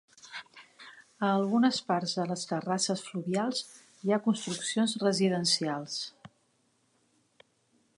[1.25, 6.01] A algunes parts de les terrasses fluvials hi ha construccions residencials.